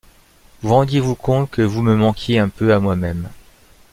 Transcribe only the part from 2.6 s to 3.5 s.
à moi-même?